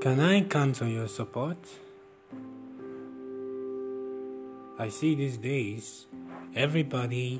Can 0.00 0.18
I 0.18 0.40
count 0.40 0.80
on 0.80 0.90
your 0.90 1.08
support? 1.08 1.58
I 4.78 4.88
see 4.88 5.14
these 5.14 5.36
days 5.36 6.06
everybody 6.56 7.38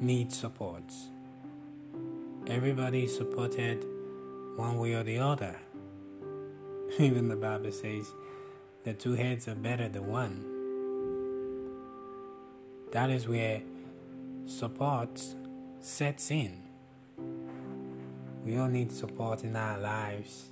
needs 0.00 0.38
support. 0.38 0.84
Everybody 2.46 3.04
is 3.04 3.14
supported 3.14 3.84
one 4.56 4.78
way 4.78 4.94
or 4.94 5.02
the 5.02 5.18
other. 5.18 5.58
Even 6.98 7.28
the 7.28 7.36
Bible 7.36 7.70
says 7.70 8.14
the 8.82 8.94
two 8.94 9.12
heads 9.12 9.46
are 9.46 9.54
better 9.54 9.90
than 9.90 10.06
one. 10.06 10.42
That 12.92 13.10
is 13.10 13.28
where 13.28 13.60
support 14.46 15.22
sets 15.80 16.30
in. 16.30 16.62
We 18.42 18.56
all 18.56 18.68
need 18.68 18.90
support 18.90 19.44
in 19.44 19.54
our 19.54 19.76
lives. 19.76 20.50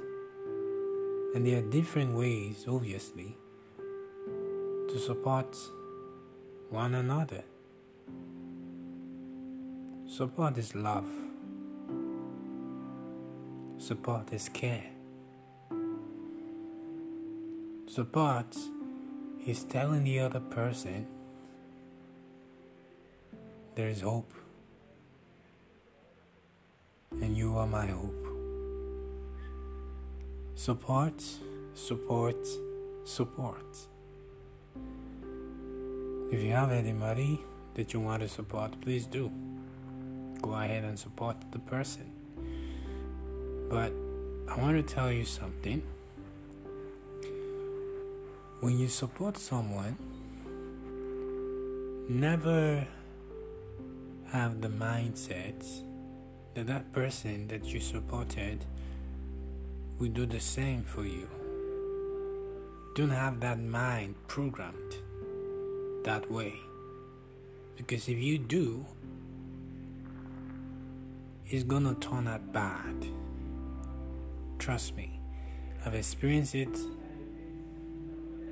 And 1.34 1.46
there 1.46 1.58
are 1.58 1.70
different 1.70 2.14
ways, 2.14 2.64
obviously, 2.66 3.36
to 4.88 4.98
support 4.98 5.56
one 6.70 6.94
another. 6.94 7.44
Support 10.06 10.56
is 10.56 10.74
love, 10.74 11.06
support 13.76 14.32
is 14.32 14.48
care. 14.48 14.84
Support 17.86 18.56
is 19.46 19.64
telling 19.64 20.04
the 20.04 20.20
other 20.20 20.40
person 20.40 21.06
there 23.74 23.88
is 23.88 24.00
hope, 24.00 24.32
and 27.12 27.36
you 27.36 27.56
are 27.56 27.66
my 27.66 27.86
hope. 27.86 28.27
Support, 30.58 31.22
support, 31.74 32.44
support. 33.04 33.78
If 36.32 36.42
you 36.42 36.50
have 36.50 36.72
anybody 36.72 37.40
that 37.74 37.92
you 37.92 38.00
want 38.00 38.22
to 38.22 38.28
support, 38.28 38.72
please 38.80 39.06
do. 39.06 39.30
Go 40.42 40.54
ahead 40.54 40.82
and 40.82 40.98
support 40.98 41.36
the 41.52 41.60
person. 41.60 42.10
But 43.70 43.92
I 44.48 44.60
want 44.60 44.84
to 44.84 44.94
tell 44.94 45.12
you 45.12 45.24
something. 45.24 45.80
When 48.58 48.80
you 48.80 48.88
support 48.88 49.38
someone, 49.38 49.96
never 52.08 52.84
have 54.32 54.60
the 54.60 54.68
mindset 54.68 55.64
that 56.54 56.66
that 56.66 56.92
person 56.92 57.46
that 57.46 57.66
you 57.66 57.78
supported 57.78 58.64
will 59.98 60.08
do 60.08 60.26
the 60.26 60.40
same 60.40 60.82
for 60.82 61.04
you. 61.04 61.28
Don't 62.94 63.10
have 63.10 63.40
that 63.40 63.60
mind 63.60 64.14
programmed 64.28 64.96
that 66.04 66.30
way. 66.30 66.54
Because 67.76 68.08
if 68.08 68.18
you 68.18 68.38
do, 68.38 68.84
it's 71.46 71.64
gonna 71.64 71.94
turn 71.94 72.28
out 72.28 72.52
bad. 72.52 73.06
Trust 74.58 74.96
me, 74.96 75.20
I've 75.84 75.94
experienced 75.94 76.54
it. 76.54 76.76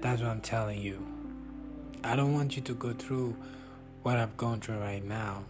That's 0.01 0.23
what 0.23 0.31
I'm 0.31 0.41
telling 0.41 0.81
you. 0.81 1.05
I 2.05 2.15
don't 2.15 2.33
want 2.35 2.57
you 2.57 2.63
to 2.63 2.75
go 2.75 2.93
through 2.93 3.37
what 4.03 4.17
I've 4.17 4.37
gone 4.37 4.61
through 4.61 4.79
right 4.79 5.05
now. 5.05 5.45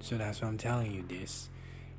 So 0.00 0.18
that's 0.18 0.42
why 0.42 0.48
I'm 0.48 0.58
telling 0.58 0.92
you 0.92 1.04
this. 1.08 1.48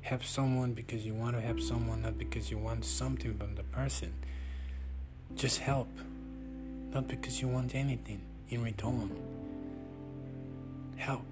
Help 0.08 0.24
someone 0.24 0.72
because 0.72 1.04
you 1.04 1.12
want 1.12 1.36
to 1.36 1.40
help 1.42 1.60
someone, 1.60 2.00
not 2.00 2.16
because 2.16 2.50
you 2.50 2.56
want 2.56 2.82
something 2.82 3.36
from 3.36 3.54
the 3.56 3.62
person. 3.62 4.10
Just 5.34 5.60
help, 5.60 5.90
not 6.94 7.06
because 7.06 7.42
you 7.42 7.48
want 7.48 7.74
anything 7.74 8.22
in 8.48 8.62
return. 8.62 9.14
Help 10.96 11.26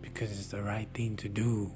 because 0.00 0.30
it's 0.30 0.46
the 0.46 0.62
right 0.62 0.88
thing 0.94 1.14
to 1.16 1.28
do. 1.28 1.70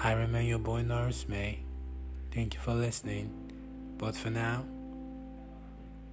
I 0.00 0.14
remain 0.14 0.48
your 0.48 0.58
boy 0.58 0.82
Norus 0.82 1.28
May. 1.28 1.60
Thank 2.32 2.54
you 2.54 2.60
for 2.60 2.74
listening. 2.74 3.30
But 3.98 4.16
for 4.16 4.30
now, 4.30 4.64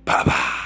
bye 0.06 0.24
bye. 0.24 0.66